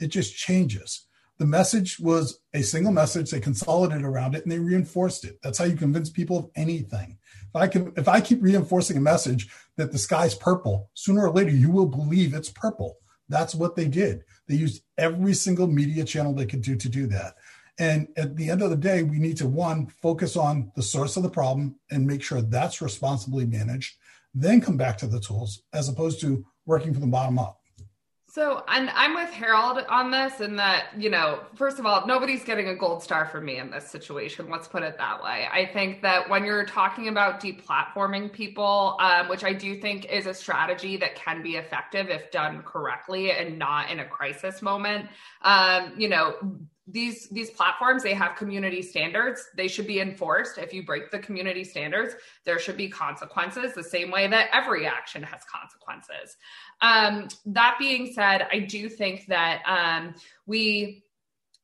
[0.00, 1.06] It just changes.
[1.38, 3.30] The message was a single message.
[3.30, 5.38] They consolidated around it and they reinforced it.
[5.42, 7.18] That's how you convince people of anything.
[7.48, 11.32] If I can, if I keep reinforcing a message that the sky's purple, sooner or
[11.32, 12.96] later you will believe it's purple.
[13.28, 14.24] That's what they did.
[14.46, 17.34] They used every single media channel they could do to do that.
[17.78, 21.16] And at the end of the day, we need to one focus on the source
[21.16, 23.96] of the problem and make sure that's responsibly managed,
[24.34, 27.61] then come back to the tools as opposed to working from the bottom up.
[28.34, 32.42] So, and I'm with Harold on this, in that, you know, first of all, nobody's
[32.42, 34.48] getting a gold star from me in this situation.
[34.48, 35.46] Let's put it that way.
[35.52, 40.24] I think that when you're talking about deplatforming people, um, which I do think is
[40.24, 45.10] a strategy that can be effective if done correctly and not in a crisis moment,
[45.42, 46.36] um, you know,
[46.88, 49.48] these these platforms they have community standards.
[49.56, 50.58] They should be enforced.
[50.58, 52.14] If you break the community standards
[52.44, 56.36] there should be consequences the same way that every action has consequences.
[56.80, 60.14] Um, that being said i do think that um,
[60.46, 61.01] we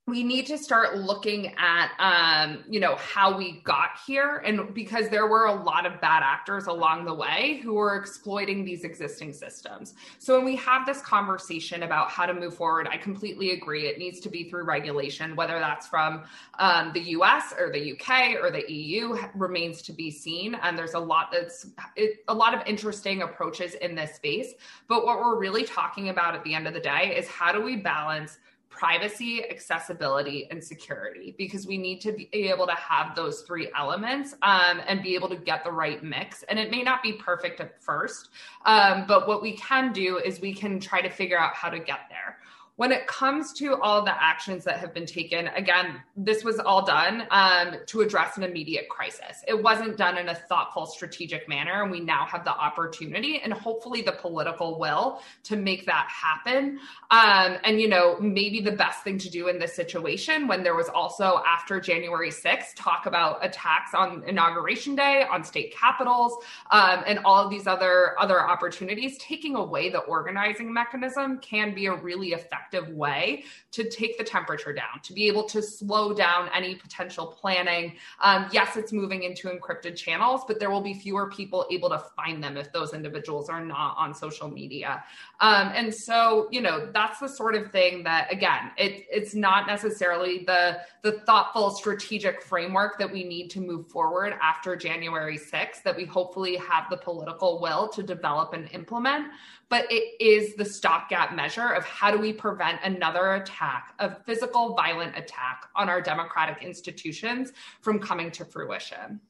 [0.08, 4.38] we need to start looking at um, you know how we got here.
[4.38, 8.64] And because there were a lot of bad actors along the way who were exploiting
[8.64, 9.94] these existing systems.
[10.18, 13.86] So when we have this conversation about how to move forward i completely agree.
[13.86, 16.24] It needs to be through regulation whether that's from
[16.58, 20.54] um, the us or the uk or the eu remains to be seen.
[20.62, 21.66] And there's a lot that's
[21.96, 24.54] it, a lot of interesting approaches in this space.
[24.88, 27.60] But what we're really talking about at the end of the day is how do
[27.60, 28.38] we balance
[28.78, 34.34] privacy, accessibility, and security because we need to be able to have those three elements
[34.42, 36.44] um, and be able to get the right mix.
[36.44, 38.28] And it may not be perfect at first,
[38.66, 41.80] um, but what we can do is we can try to figure out how to
[41.80, 42.38] get there
[42.78, 46.86] when it comes to all the actions that have been taken, again, this was all
[46.86, 49.42] done um, to address an immediate crisis.
[49.48, 51.82] It wasn't done in a thoughtful, strategic manner.
[51.82, 56.78] And we now have the opportunity and hopefully the political will to make that happen.
[57.10, 60.76] Um, and, you know, maybe the best thing to do in this situation when there
[60.76, 66.32] was also after January 6th, talk about attacks on inauguration day, on state capitals,
[66.70, 71.86] um, and all of these other, other opportunities, taking away the organizing mechanism can be
[71.86, 76.12] a really effective effective way to take the temperature down, to be able to slow
[76.12, 77.94] down any potential planning.
[78.20, 82.02] Um, yes, it's moving into encrypted channels, but there will be fewer people able to
[82.16, 85.04] find them if those individuals are not on social media.
[85.40, 89.66] Um, and so, you know, that's the sort of thing that, again, it, it's not
[89.66, 95.82] necessarily the the thoughtful strategic framework that we need to move forward after January 6th
[95.84, 99.28] that we hopefully have the political will to develop and implement
[99.68, 104.74] but it is the stopgap measure of how do we prevent another attack, a physical
[104.74, 109.20] violent attack on our democratic institutions from coming to fruition.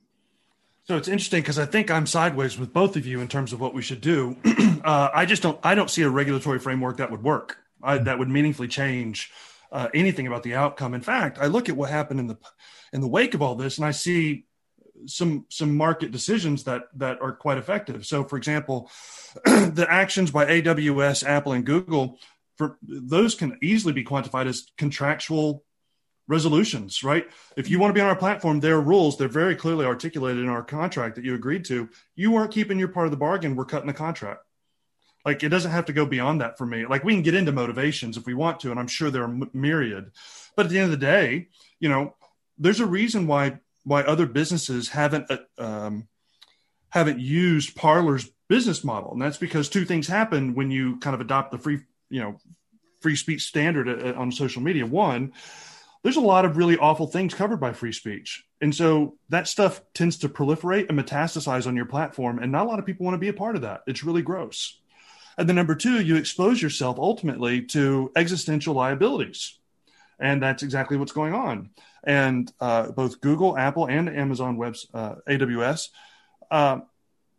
[0.84, 3.60] So it's interesting because I think I'm sideways with both of you in terms of
[3.60, 4.36] what we should do.
[4.84, 8.18] uh, I just don't I don't see a regulatory framework that would work I, that
[8.18, 9.30] would meaningfully change
[9.70, 10.94] uh, anything about the outcome.
[10.94, 12.38] In fact, I look at what happened in the
[12.92, 14.46] in the wake of all this, and I see
[15.06, 18.06] some some market decisions that that are quite effective.
[18.06, 18.90] So, for example,
[19.44, 22.18] the actions by AWS, Apple, and Google
[22.56, 25.64] for those can easily be quantified as contractual
[26.26, 27.26] resolutions, right?
[27.56, 29.16] If you want to be on our platform, there are rules.
[29.16, 31.88] They're very clearly articulated in our contract that you agreed to.
[32.16, 33.56] You weren't keeping your part of the bargain.
[33.56, 34.42] We're cutting the contract.
[35.24, 36.86] Like it doesn't have to go beyond that for me.
[36.86, 39.48] Like we can get into motivations if we want to, and I'm sure there are
[39.52, 40.10] myriad.
[40.56, 41.48] But at the end of the day,
[41.80, 42.14] you know,
[42.58, 46.08] there's a reason why why other businesses haven't uh, um,
[46.90, 51.20] haven't used Parler's business model, and that's because two things happen when you kind of
[51.20, 52.38] adopt the free you know
[53.00, 54.86] free speech standard uh, uh, on social media.
[54.86, 55.32] One,
[56.02, 59.80] there's a lot of really awful things covered by free speech, and so that stuff
[59.94, 63.14] tends to proliferate and metastasize on your platform, and not a lot of people want
[63.14, 63.82] to be a part of that.
[63.86, 64.78] It's really gross.
[65.38, 69.56] And then number two, you expose yourself ultimately to existential liabilities.
[70.20, 71.70] And that's exactly what's going on
[72.04, 75.88] and uh, both Google, Apple, and Amazon Web's uh, AWS.
[76.50, 76.80] Uh,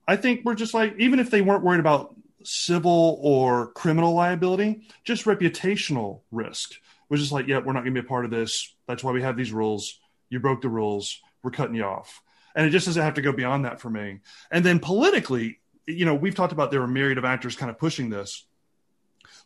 [0.08, 4.88] I think we're just like even if they weren't worried about civil or criminal liability,
[5.04, 6.74] just reputational risk
[7.10, 8.74] was just like, yeah, we're not going to be a part of this.
[8.88, 10.00] That's why we have these rules.
[10.30, 11.20] You broke the rules.
[11.42, 12.22] We're cutting you off.
[12.56, 14.20] And it just doesn't have to go beyond that for me.
[14.52, 17.72] And then politically, you know, we've talked about there are a myriad of actors kind
[17.72, 18.46] of pushing this.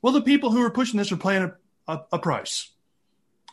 [0.01, 1.55] Well, the people who are pushing this are paying a,
[1.88, 2.69] a, a price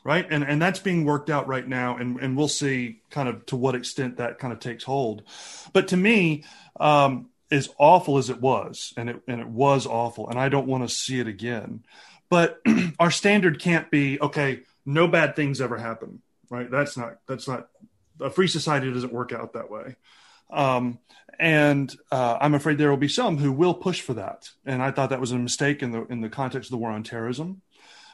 [0.04, 3.44] right and and that's being worked out right now and and we'll see kind of
[3.46, 5.22] to what extent that kind of takes hold
[5.72, 6.44] but to me
[6.78, 10.66] um as awful as it was and it and it was awful and i don't
[10.66, 11.84] want to see it again
[12.28, 12.60] but
[12.98, 17.68] our standard can't be okay no bad things ever happen right that's not that's not
[18.20, 19.96] a free society doesn't work out that way.
[20.50, 20.98] Um,
[21.38, 24.50] and uh, I'm afraid there will be some who will push for that.
[24.64, 26.90] And I thought that was a mistake in the in the context of the war
[26.90, 27.62] on terrorism.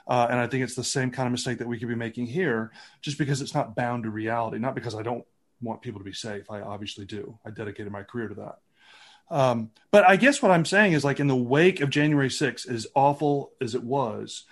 [0.06, 2.26] Uh, and I think it's the same kind of mistake that we could be making
[2.26, 2.70] here,
[3.02, 4.58] just because it's not bound to reality.
[4.58, 5.24] Not because I don't
[5.60, 6.50] want people to be safe.
[6.50, 7.38] I obviously do.
[7.44, 8.58] I dedicated my career to that.
[9.28, 12.68] Um, but I guess what I'm saying is like in the wake of January 6th,
[12.70, 14.44] as awful as it was,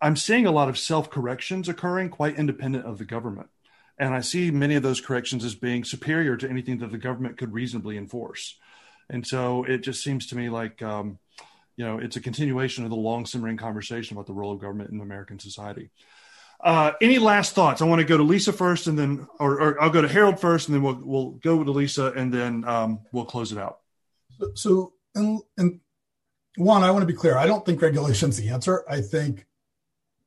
[0.00, 3.48] I'm seeing a lot of self corrections occurring quite independent of the government.
[3.98, 7.36] And I see many of those corrections as being superior to anything that the government
[7.36, 8.58] could reasonably enforce.
[9.10, 11.18] And so it just seems to me like, um,
[11.80, 14.90] you know, it's a continuation of the long simmering conversation about the role of government
[14.90, 15.88] in American society.
[16.62, 17.80] Uh, any last thoughts?
[17.80, 20.38] I want to go to Lisa first, and then, or, or, I'll go to Harold
[20.38, 23.78] first, and then we'll we'll go to Lisa, and then um, we'll close it out.
[24.56, 25.80] So, and, and
[26.56, 27.38] one, I want to be clear.
[27.38, 28.84] I don't think regulation's the answer.
[28.86, 29.46] I think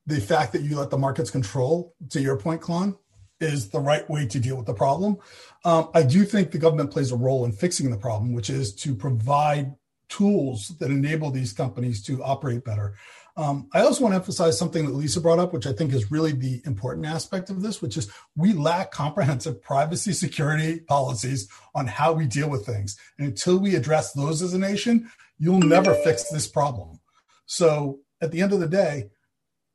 [0.08, 2.97] the fact that you let the markets control, to your point, Klon,
[3.39, 5.18] is the right way to deal with the problem.
[5.66, 8.74] Um, I do think the government plays a role in fixing the problem, which is
[8.78, 9.76] to provide
[10.10, 12.95] tools that enable these companies to operate better.
[13.36, 16.12] Um, I also want to emphasize something that Lisa brought up, which I think is
[16.12, 21.88] really the important aspect of this, which is we lack comprehensive privacy security policies on
[21.88, 22.95] how we deal with things.
[23.18, 26.99] And until we address those as a nation, you'll never fix this problem.
[27.47, 29.10] So at the end of the day,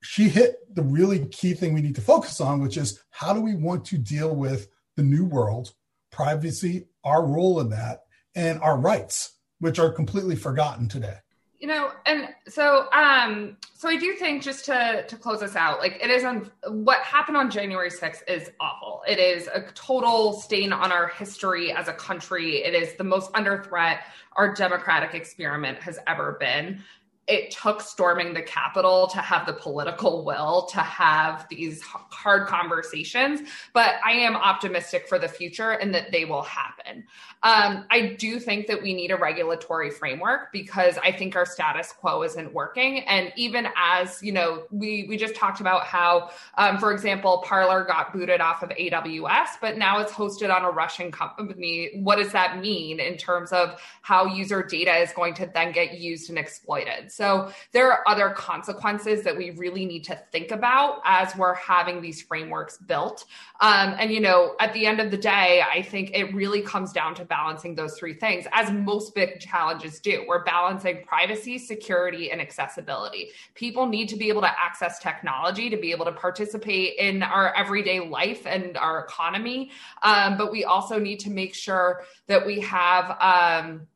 [0.02, 3.40] she hit the really key thing we need to focus on, which is how do
[3.40, 5.72] we want to deal with the new world,
[6.12, 8.04] privacy, our role in that,
[8.36, 11.16] and our rights, which are completely forgotten today.
[11.58, 15.80] You know, and so um so I do think just to to close us out,
[15.80, 19.02] like it is on what happened on January 6th is awful.
[19.08, 22.62] It is a total stain on our history as a country.
[22.62, 24.04] It is the most under threat
[24.36, 26.80] our democratic experiment has ever been
[27.28, 33.48] it took storming the Capitol to have the political will to have these hard conversations,
[33.74, 37.04] but I am optimistic for the future and that they will happen.
[37.42, 41.92] Um, I do think that we need a regulatory framework because I think our status
[41.92, 43.00] quo isn't working.
[43.00, 47.84] And even as you know, we we just talked about how, um, for example, Parler
[47.84, 51.90] got booted off of AWS, but now it's hosted on a Russian company.
[51.94, 55.98] What does that mean in terms of how user data is going to then get
[55.98, 57.12] used and exploited?
[57.18, 62.00] So there are other consequences that we really need to think about as we're having
[62.00, 63.24] these frameworks built.
[63.60, 66.92] Um, and you know, at the end of the day, I think it really comes
[66.92, 70.24] down to balancing those three things, as most big challenges do.
[70.28, 73.30] We're balancing privacy, security, and accessibility.
[73.56, 77.52] People need to be able to access technology to be able to participate in our
[77.56, 79.72] everyday life and our economy.
[80.04, 83.16] Um, but we also need to make sure that we have.
[83.20, 83.88] Um,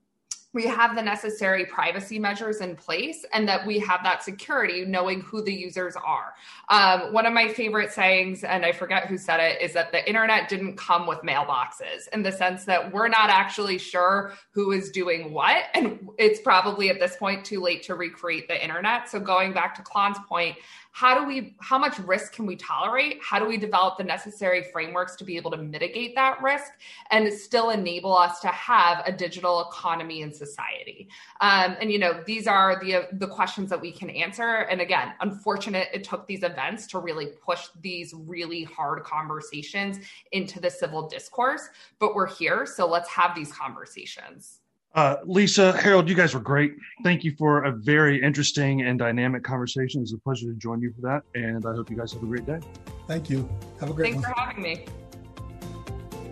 [0.52, 5.20] we have the necessary privacy measures in place and that we have that security knowing
[5.20, 6.34] who the users are.
[6.68, 10.06] Um, one of my favorite sayings and i forget who said it is that the
[10.06, 14.90] internet didn't come with mailboxes in the sense that we're not actually sure who is
[14.90, 15.64] doing what.
[15.74, 19.08] And it's probably at this point too late to recreate the internet.
[19.08, 20.56] So going back to klon's point
[20.92, 23.18] how do we how much risk can we tolerate?
[23.22, 26.72] How do we develop the necessary frameworks to be able to mitigate that risk
[27.10, 31.08] and still enable us to have a digital economy and society?
[31.40, 34.66] Um, and you know these are the the questions that we can answer.
[34.70, 39.98] And again unfortunate it took these events to really push these really hard conversations
[40.32, 41.68] into the civil discourse
[41.98, 44.61] but we're here so let's have these conversations
[44.94, 46.74] uh, Lisa, Harold, you guys were great.
[47.02, 50.00] Thank you for a very interesting and dynamic conversation.
[50.00, 51.22] It was a pleasure to join you for that.
[51.34, 52.60] And I hope you guys have a great day.
[53.06, 53.48] Thank you.
[53.80, 54.12] Have a great day.
[54.12, 54.34] Thanks one.
[54.34, 54.86] for having me.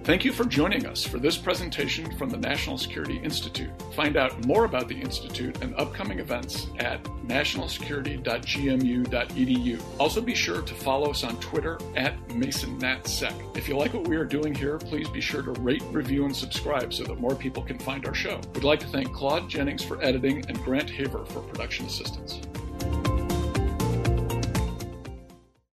[0.02, 3.68] Thank you for joining us for this presentation from the National Security Institute.
[3.94, 9.82] Find out more about the Institute and upcoming events at nationalsecurity.gmu.edu.
[9.98, 13.58] Also, be sure to follow us on Twitter at MasonNatSec.
[13.58, 16.34] If you like what we are doing here, please be sure to rate, review, and
[16.34, 18.40] subscribe so that more people can find our show.
[18.54, 22.40] We'd like to thank Claude Jennings for editing and Grant Haver for production assistance.